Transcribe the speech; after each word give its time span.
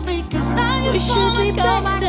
because 0.00 0.54
now 0.54 0.92
you 0.92 1.00
should 1.00 1.36
be 1.36 1.56
back. 1.56 2.03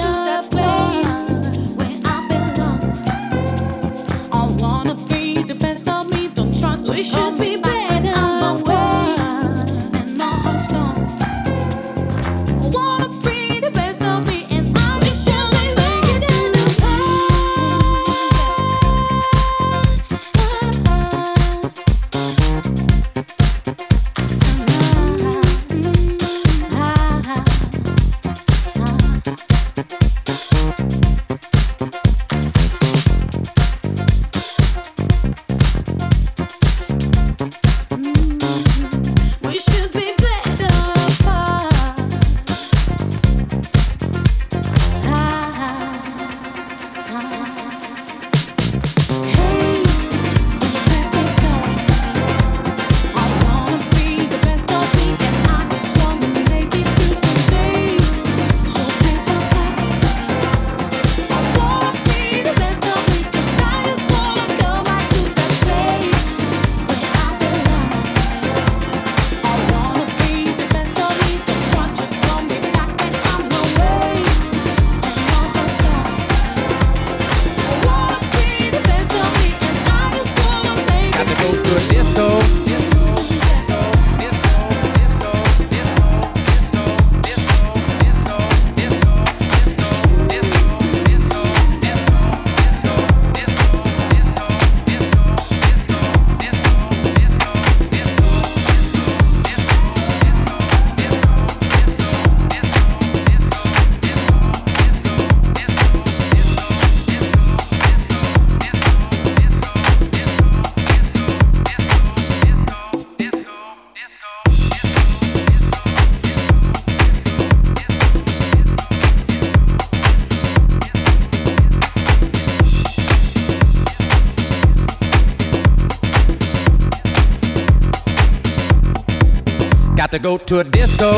To 130.16 130.22
go 130.22 130.38
to 130.38 130.60
a 130.60 130.64
disco 130.64 131.12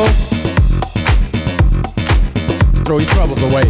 to 2.74 2.82
throw 2.84 2.98
your 2.98 3.10
troubles 3.12 3.44
away. 3.44 3.66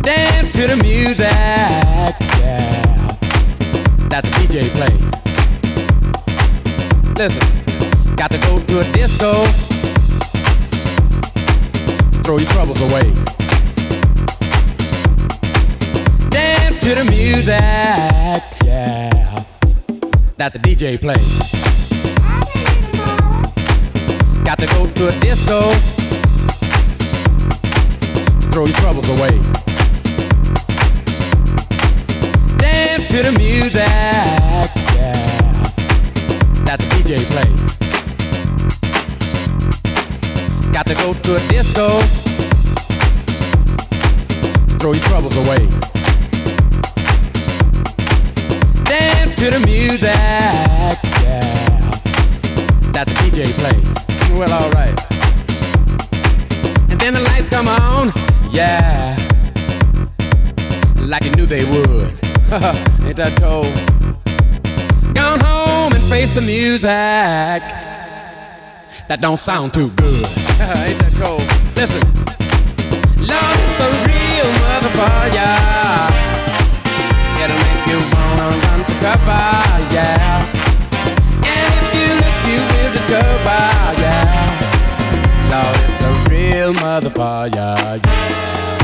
Dance 0.00 0.50
to 0.52 0.66
the 0.68 0.76
music, 0.80 1.26
yeah, 1.28 2.12
that 4.08 4.22
the 4.22 4.30
DJ 4.40 4.70
play. 4.70 4.94
Listen, 7.16 7.42
got 8.16 8.30
to 8.30 8.38
go 8.38 8.58
to 8.58 8.80
a 8.80 8.92
disco 8.92 9.44
to 12.12 12.18
throw 12.22 12.38
your 12.38 12.48
troubles 12.48 12.80
away. 12.80 13.12
Dance 16.30 16.78
to 16.78 16.94
the 16.94 17.04
music, 17.10 17.60
yeah, 18.64 19.44
that 20.38 20.54
the 20.54 20.58
DJ 20.58 20.98
play. 20.98 21.57
Got 24.48 24.60
to 24.60 24.66
go 24.68 24.86
to 24.86 25.08
a 25.08 25.20
disco. 25.20 25.60
Throw 28.50 28.64
your 28.64 28.74
troubles 28.78 29.06
away. 29.10 29.36
Dance 32.56 33.08
to 33.08 33.24
the 33.24 33.32
music. 33.36 33.82
Yeah. 34.96 35.26
That 36.64 36.78
the 36.78 36.86
DJ 36.96 37.20
play. 37.28 37.50
Got 40.72 40.86
to 40.86 40.94
go 40.94 41.12
to 41.12 41.36
a 41.36 41.40
disco. 41.50 42.00
Throw 44.78 44.92
your 44.94 45.04
troubles 45.04 45.36
away. 45.36 45.68
Dance 48.84 49.34
to 49.34 49.50
the 49.50 49.60
music. 49.66 50.08
Yeah. 51.20 51.44
That 52.94 53.04
the 53.08 53.12
DJ 53.12 53.52
play 53.52 54.07
well, 54.38 54.62
alright. 54.62 54.96
And 56.90 57.00
then 57.00 57.14
the 57.14 57.20
lights 57.22 57.50
come 57.50 57.66
on, 57.66 58.12
yeah, 58.50 59.16
like 60.96 61.24
you 61.24 61.32
knew 61.32 61.46
they 61.46 61.64
would. 61.64 62.12
Ain't 63.02 63.16
that 63.16 63.36
cold? 63.40 63.74
Gone 65.14 65.40
home 65.40 65.92
and 65.92 66.02
face 66.04 66.34
the 66.36 66.42
music. 66.42 66.88
That 69.08 69.20
don't 69.20 69.38
sound 69.38 69.74
too 69.74 69.88
good. 69.90 70.22
Ain't 70.86 70.98
that 71.02 71.14
cold? 71.18 71.42
Listen, 71.74 72.06
love 73.26 73.58
is 73.66 73.80
a 73.82 73.90
real 74.06 74.48
motherfucker. 74.62 75.98
It'll 77.42 77.58
make 77.66 77.84
you 77.90 77.98
wanna 78.14 78.48
run 78.54 78.80
for 78.86 78.98
cover, 79.02 79.46
yeah 79.94 80.46
And 81.42 81.70
if 81.80 81.88
you 81.96 82.06
look, 82.20 82.36
you 82.46 82.58
will 82.70 82.92
discover, 82.92 83.67
a 86.68 86.72
real 86.72 86.80
motherfucker, 86.82 87.54
yeah. 87.54 88.77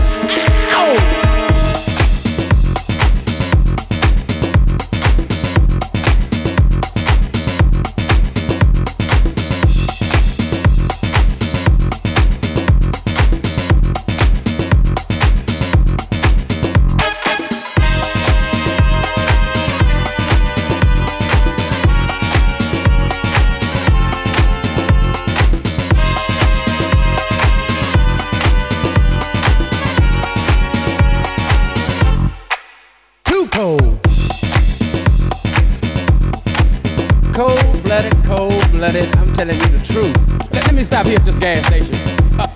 Me 41.14 41.20
at 41.20 41.24
this 41.24 41.38
gas 41.38 41.66
station. 41.66 41.94
Uh, 42.38 42.46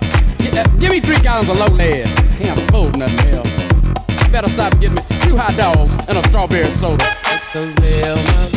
uh, 0.53 0.67
give 0.79 0.91
me 0.91 0.99
three 0.99 1.19
gallons 1.19 1.49
of 1.49 1.57
low 1.57 1.67
lead. 1.67 2.05
Can't 2.37 2.59
afford 2.59 2.97
nothing 2.97 3.33
else. 3.33 3.57
Better 4.31 4.49
stop 4.49 4.73
and 4.73 4.81
get 4.81 4.91
me 4.91 5.01
two 5.21 5.37
hot 5.37 5.55
dogs 5.57 5.97
and 6.07 6.17
a 6.17 6.23
strawberry 6.27 6.69
soda. 6.71 7.05
It's 7.25 7.55
a 7.55 7.65
real 7.65 8.48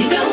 You 0.00 0.08
know 0.08 0.29